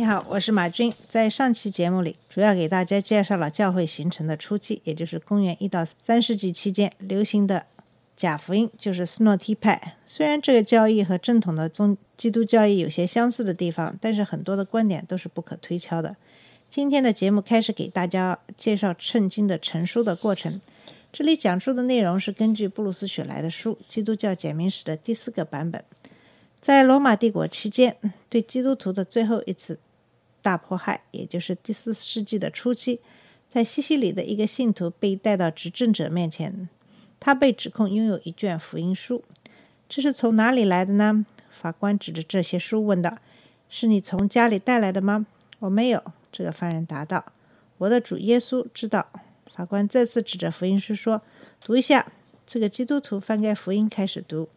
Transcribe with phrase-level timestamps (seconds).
[0.00, 0.90] 你好，我是马军。
[1.10, 7.66] 在上期节目里，主要给大家介绍了教会形成的初期，也就是公元一到三世纪期间流行的
[8.16, 9.96] 假福音，就是斯诺提派。
[10.06, 16.16] 虽然这个教义和正统的宗基督教义有些相似的地方，但是很多的观点都是不可推敲的。
[16.70, 20.62] 今天的节目开始给大家介绍圣经的成书的过程。
[21.12, 25.84] 这里讲述的内容是根据布鲁斯·雪莱的书《基督教简明史》的第四个版本。
[26.62, 27.96] 在罗马帝国期间，
[28.30, 29.78] 对基督徒的最后一次
[30.42, 33.00] 大迫害，也就是第四世纪的初期，
[33.48, 36.68] 在西西里的一个信徒被带到执政者面前，
[37.18, 39.22] 他被指控拥有一卷福音书。
[39.88, 41.26] 这是从哪里来的呢？
[41.50, 43.18] 法官指着这些书问道
[43.68, 45.26] ：“是你从家里带来的吗
[45.60, 47.24] ？”“我没有。”这个犯人答道。
[47.78, 49.08] “我的主耶稣知道。”
[49.52, 51.20] 法官再次指着福音书说
[51.60, 52.12] ：“读一下。”
[52.46, 54.48] 这个基督徒翻开福音开始读：“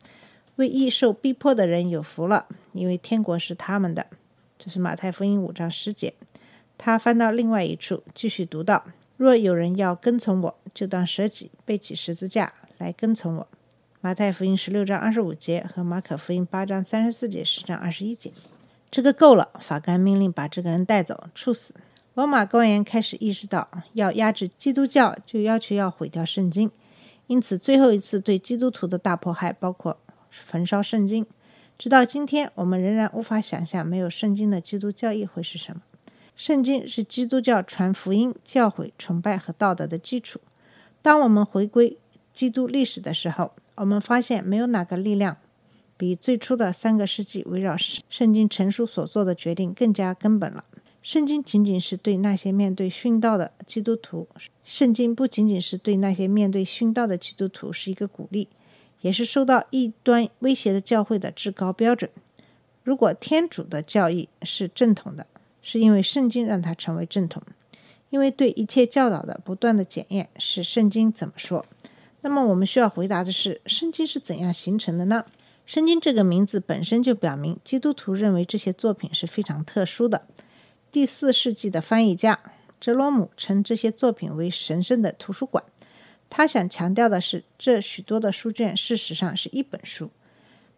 [0.58, 4.08] 为义受逼迫的人有福了，因为天国是他们的。”
[4.64, 6.14] 这是马太福音五章十节。
[6.78, 8.86] 他翻到另外一处，继续读道
[9.18, 13.48] ：“若有人要跟从我，就当舍己，背起十字架来跟从我。”
[14.00, 18.32] 马太福音十六章二十五节和马可福音八章三十四节、十章二十一节。
[18.90, 21.76] 这个够了，法官命令把这个人带走，处死。
[22.14, 26.72] 罗马官员开始意识到，要压制基督教，就要求要毁掉圣经。
[27.28, 29.98] 因此，最后一次对基督徒的大迫害包括
[30.30, 31.26] 焚烧圣经。
[31.78, 35.82] 直到今天，我们仍然无法想象没有圣经的基督教义会是什么。
[36.36, 40.40] 圣经是基督教传福音、教诲、崇拜和道德的基础。
[41.02, 41.98] 当我们回归
[42.34, 45.38] 基督历史的时候，我们发现没有哪个力量
[45.98, 50.64] 比最初的三个世纪围绕圣经成书所做的决定更加根本了。
[51.02, 54.28] 圣经仅仅是对那些面对殉道的基督徒，
[54.64, 58.48] 圣经不仅仅是对那些面对殉道的基督徒是一个鼓励，
[59.04, 62.10] 也是受到异端威胁的教会的至高标准。
[62.84, 65.28] 如果天主的教义是正统的，
[65.62, 67.44] 是因为圣经让它成为正统，
[68.10, 71.66] 因为对一切教导的不断的检验是圣经怎么说。
[72.22, 75.26] 那么我们需要回答的是，圣经是怎样形成的呢？
[75.66, 80.24] 圣经这个名字本身就表明，基督徒认为这些作品是非常特殊的。
[80.92, 82.40] 第四世纪的翻译家
[82.80, 85.64] 哲罗姆称这些作品为神圣的图书馆。
[86.36, 90.10] 他想强调的是，这许多的书卷事实上是一本书。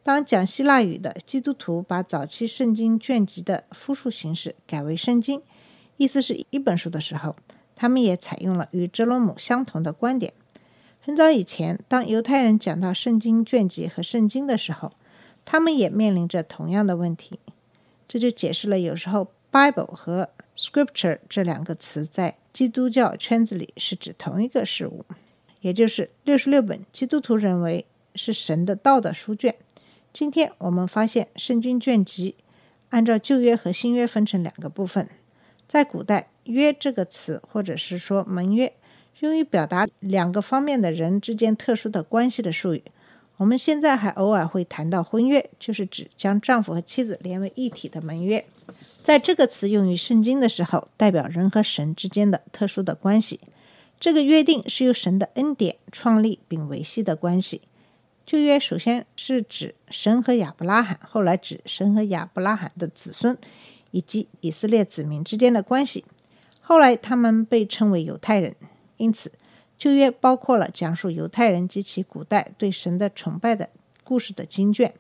[0.04, 5.42] 当讲希腊语的基督徒把早期圣经卷集的复数形式改为圣经，
[5.96, 7.38] 意思是一本书的时候，
[7.74, 10.34] 他们也采用了与哲罗姆相同的观点。
[11.00, 14.92] 很早以前，当犹太人讲到圣经卷集和圣经的时候，
[15.46, 17.40] 他们也面临着同样的问题。
[18.10, 25.06] 这就解释了有时候 Bible 和 Scripture 这两个词在基督教圈子里是指同一个事物，
[25.66, 29.56] 也就是六十六本基督徒认为是神的道的书卷。
[30.14, 32.36] 今天我们发现圣经卷集
[32.90, 35.10] 按照旧约和新约分成两个部分。
[35.68, 38.72] 在古代，“约”这个词或者是说盟约，
[39.22, 42.84] 用于表达两个方面的人之间特殊的关系的术语。
[43.38, 48.46] 我们现在还偶尔会谈到婚约，就是指将丈夫和妻子连为一体的盟约。
[49.02, 53.40] 在这个词用于圣经的时候，代表人和神之间的特殊的关系。
[54.06, 57.64] 这个约定是由神的恩典创立并维系的关系。
[58.24, 63.36] 旧约首先是指神和亚伯拉罕，后来指神和亚伯拉罕的子孙
[63.90, 66.06] 以及以色列子民之间的关系。
[66.62, 68.56] 后来他们被称为犹太人，
[68.98, 69.32] 因此
[69.76, 73.72] 旧约包括了讲述犹太人及其古代对神的崇拜的
[74.04, 74.94] 故事的经卷。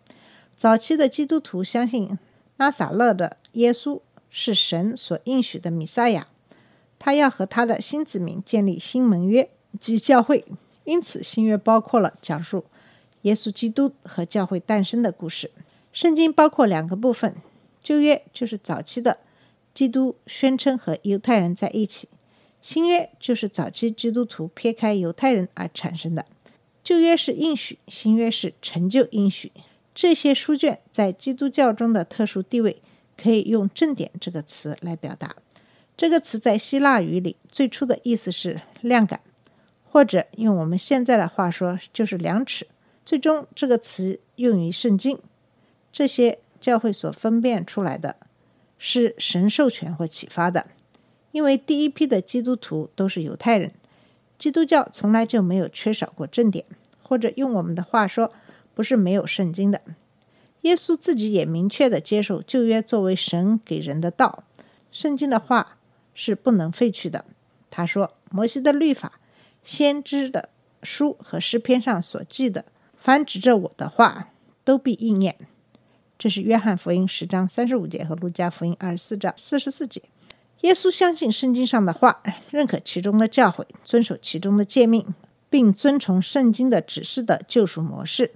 [0.57, 2.17] 早期的基督徒相信
[2.57, 4.01] 拉撒勒的耶稣
[4.31, 6.27] 是神所应许的弥赛亚，
[7.05, 9.47] 他要和他的新子民建立新盟约
[9.79, 10.43] 及教会，
[10.85, 12.65] 因此新约包括了讲述。
[13.21, 15.51] 耶稣基督和教会诞生的故事。
[15.93, 17.35] 圣经包括两个部分：
[17.79, 19.19] 旧约就是早期的
[19.71, 22.07] 基督宣称和犹太人在一起；
[22.59, 26.25] 新约就是早期基督徒撇开犹太人而产生的。
[26.83, 29.51] 旧约是应许，新约是成就应许。
[29.93, 32.81] 这些书卷在基督教中的特殊地位，
[33.15, 35.35] 可以用“正点”这个词来表达。
[35.97, 39.21] 这个词在希腊语里最初的意思是量感，
[39.89, 42.67] 或者用我们现在的话说，就是量尺。
[43.05, 45.19] 最终，这个词用于圣经。
[45.93, 48.17] 这些教会所分辨出来的
[48.77, 50.67] 是神授权或启发的，
[51.31, 53.71] 因为第一批的基督徒都是犹太人，
[54.37, 56.65] 基督教从来就没有缺少过正典，
[57.01, 58.33] 或者用我们的话说，
[58.73, 59.79] 不是没有圣经的。
[60.63, 64.43] 耶稣自己也明确的接受旧约作为神给人的道，
[64.91, 65.74] 圣经的话
[66.15, 67.23] 是不能废去的。
[67.69, 69.19] 他说：“摩西的律法、
[69.63, 70.49] 先知的
[70.81, 72.65] 书和诗篇上所记的，
[72.97, 74.29] 凡指着我的话，
[74.63, 75.35] 都必应验。”
[76.17, 80.01] 这是约翰福音十章三十五节和路加福音二十四章四十四节。
[80.61, 85.13] 耶稣相信圣经上的话，认可其中的教诲，遵守其中的诫命，
[85.49, 88.31] 并遵从圣经的指示的救赎模式。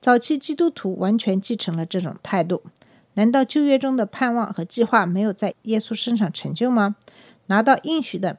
[0.00, 2.62] 早期基督徒完全继承了这种态度。
[3.18, 6.94] 难道旧约中的盼望和计划没有在耶稣身上成就吗？
[7.46, 8.38] 拿到应许的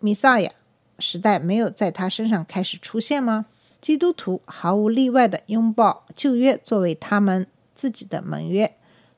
[0.00, 0.52] 弥撒亚
[0.98, 3.46] 时代没有在他身上开始出现吗？
[3.80, 8.74] 基督徒毫无例外地拥抱旧约作为他们自己的盟约。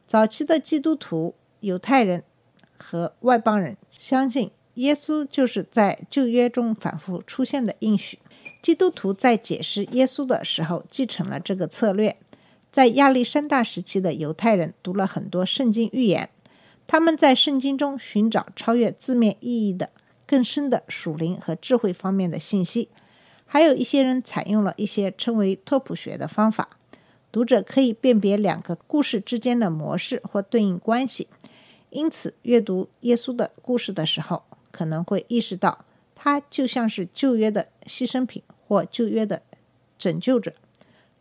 [0.07, 2.23] 早期的基督徒、犹太人
[2.79, 8.21] 和外邦人相信耶稣就是在旧约中反复出现的应许。
[8.63, 12.17] 基督徒在解释耶稣的时候继承了这个策略。
[12.75, 16.29] 在亚历山大时期的犹太人读了很多圣经预言，
[16.89, 19.91] 他们在圣经中寻找超越字面意义的
[20.27, 22.89] 更深的属灵和智慧方面的信息。
[23.47, 26.71] 还有一些人采用了一些称为拓扑学的方法，
[27.31, 31.29] 读者可以辨别两个故事之间的模式或对应关系。
[31.91, 34.43] 因此，阅读耶稣的故事的时候，
[34.73, 35.85] 可能会意识到
[36.17, 38.43] 他就像是旧约的牺牲品。
[38.67, 39.43] 或旧约的
[39.97, 40.53] 拯救者，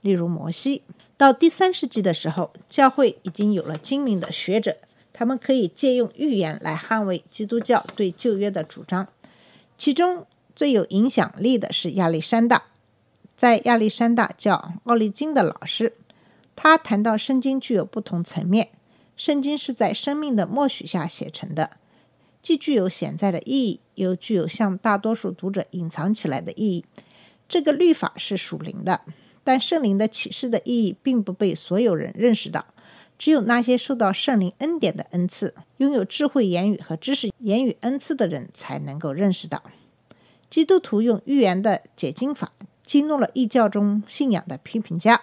[0.02, 0.82] 例如摩西。
[1.16, 4.78] 到第三世纪的时候，教会已经有了精明的学者，
[5.14, 9.08] 他们可以借用预言来捍卫基督教对旧约的主张。
[9.78, 10.26] 其中
[10.56, 12.64] 最有影响力的是亚历山大。
[13.36, 15.94] 在亚历山大叫奥利金的老师，
[16.56, 18.70] 他谈到圣经具有不同层面，
[19.18, 21.72] 圣经是在生命的默许下写成的，
[22.42, 26.86] 既具有潜在的意义，又具有向大多数读者隐藏起来的意义。
[27.50, 29.02] 这个律法是属灵的，
[29.44, 32.66] 但圣灵的启示的意义并不被所有人认识到。
[33.18, 39.64] 只有那些受到圣灵恩典的恩赐、拥有智慧言语和知识言语恩赐的人才能够认识到。
[40.50, 42.52] 基督徒用预言的解经法
[42.86, 45.22] 激怒了异教中信仰的批评家，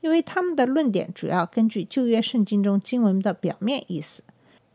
[0.00, 4.22] 因为他们的论点主要根据旧约圣经中经文的表面意思。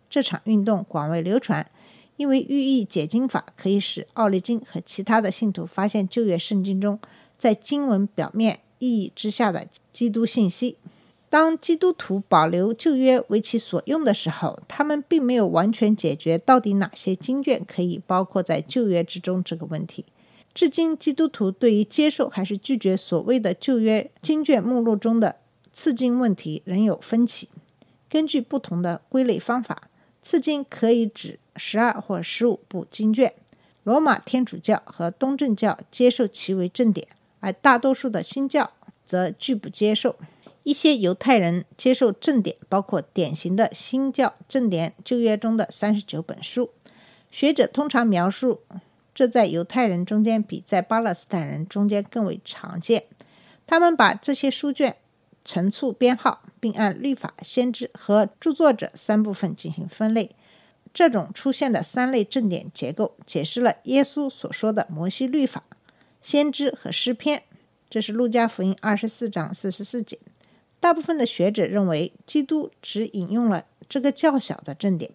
[0.10, 1.70] 这场运动广为流传。
[2.18, 7.00] 因为寓意解经法可以使奥利金和其他的信徒发现旧约圣经中
[7.38, 10.78] 在经文表面意义之下的基督信息。
[11.30, 20.04] 当基督徒保留旧约为其所用的时候，他们并没有完全解决到底哪些经卷可以包括在旧约之中这个问题。
[20.54, 25.36] 至今，基督徒对于接受还是拒绝所谓的旧约经卷目录中的
[25.72, 27.48] 次经问题仍有分歧。
[28.10, 29.90] 根据不同的归类方法，
[30.24, 31.38] 次经可以指。
[31.62, 33.34] 十二或十五部经卷，
[33.84, 37.06] 罗马天主教和东正教接受其为正典，
[37.40, 38.72] 而大多数的新教
[39.06, 40.16] 则拒不接受。
[40.64, 46.70] 一些犹太人接受正典，包括典型的新教正典旧约中的三十九本书。
[47.32, 48.62] 学者通常描述
[49.16, 53.04] 这在犹太人中间比在巴勒斯坦人中间更为常见。
[53.66, 54.98] 他们把这些书卷
[55.46, 60.32] 陈述编号，并按律法、先知和著作者三部分进行分类。
[60.94, 65.64] 这种出现的三类正典结构，解释了耶稣所说的摩西律法、
[66.22, 67.44] 先知和诗篇。
[67.90, 70.20] 这是路加福音二十四章四十四节。
[70.80, 75.12] 大部分的学者认为，基督只引用了这个较小的正典，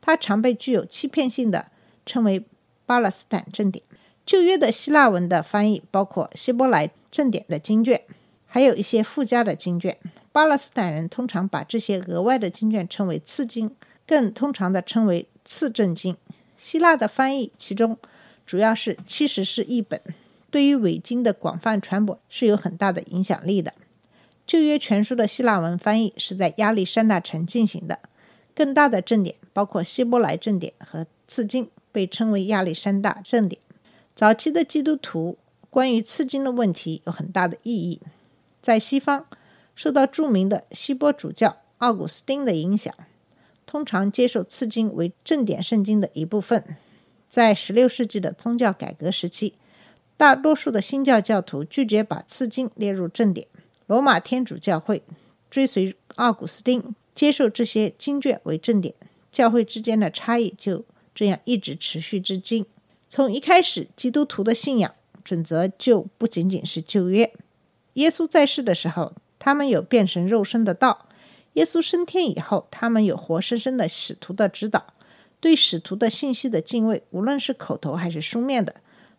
[0.00, 1.66] 它常被具有欺骗性的
[2.04, 2.44] 称为
[2.86, 3.82] 巴勒斯坦正典。
[4.26, 8.02] 旧约的希腊文的翻译包括希伯来正典的经卷，
[8.46, 9.96] 还有一些附加的经卷。
[10.32, 13.74] 巴勒斯坦人通常把这些额外的经卷称为次经。
[14.06, 16.16] 更通常的称为次正经。
[16.56, 17.98] 希腊的翻译其中
[18.46, 20.00] 主要是七十是译本，
[20.50, 23.74] 对于伪经的广泛传播是有很大的影响力的。
[24.46, 27.98] 旧约全书的希腊文翻译是在亚历山大城进行的。
[28.54, 33.60] 更大的正典包括希伯来正典和次经，被称为亚历山大正典。
[34.14, 35.38] 早期的基督徒
[35.70, 38.00] 关于次经的问题有很大的意义。
[38.60, 39.26] 在西方，
[39.76, 42.92] 受到著名的希波主教奥古斯丁的影响。
[43.64, 46.64] 通常接受次经为正典圣经的一部分。
[47.28, 49.54] 在16世纪的宗教改革时期，
[50.18, 53.46] 大多数的新教教徒拒绝把次经列入正典。
[53.86, 55.04] 罗马天主教会
[55.48, 58.92] 追随奥古斯丁，接受这些经卷为正典。
[59.30, 60.84] 教会之间的差异就
[61.14, 62.66] 这样一直持续至今。
[63.08, 67.32] 从一开始，基督徒的信仰准则就不仅仅是旧约。
[67.94, 71.06] 耶稣在世的时候，他们有变成肉身的道。
[71.52, 74.92] 耶稣升天以后，他们有活生生的使徒的指导，
[75.38, 78.74] 对使徒的信息的敬畏，无论是口头还是书面的，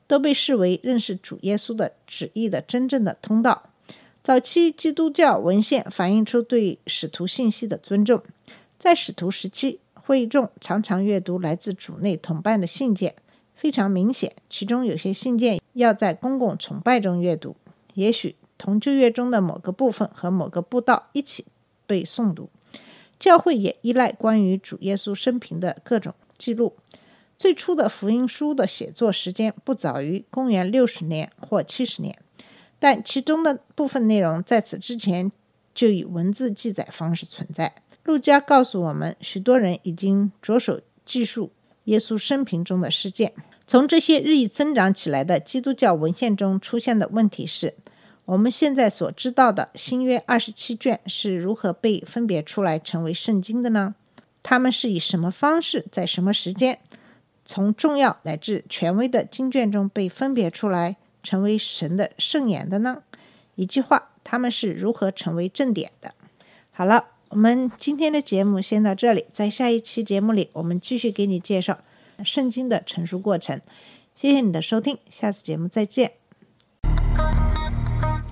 [0.10, 3.70] 都被视为认识主耶稣的旨意的真正的通道。
[4.24, 8.24] 早期基督教文献反映出对使徒信息的尊重。
[8.80, 13.14] 在使徒时期，会众常常阅读来自主内同伴的信件，
[13.54, 17.56] 非常明显，其中有些信件要在公共崇拜中阅读，
[17.94, 21.46] 也许同旧约中的某个部分和某个布道一起
[21.86, 22.50] 被诵读。
[23.20, 26.74] 教会也依赖关于主耶稣生平的各种记录。
[27.40, 32.20] 最初的福音书的写作时间不早于公元六十年或七十年，
[32.78, 35.32] 但其中的部分内容在此之前
[35.74, 37.76] 就以文字记载方式存在。
[38.04, 41.54] 路加告诉我们，许多人已经着手记述
[41.86, 43.32] 耶稣生平中的事件。
[43.66, 47.76] 从这些日益增长起来的基督教文献中出现的问题是。
[48.26, 53.96] 我们现在所知道的新约二十七卷是如何被分别出来成为圣经的呢？
[54.44, 56.78] 他们是以什么方式，在什么时间，
[57.52, 63.02] 从重要乃至权威的经卷中被分别出来成为神的圣言的呢？
[63.56, 66.14] 一句话，他们是如何成为正典的？
[66.70, 71.80] 好了，我们今天的节目先到这里，在下一期节目里，我们继续给你介绍
[72.24, 73.60] 圣经的成熟过程。
[74.14, 76.19] 谢谢你的收听，下次节目再见。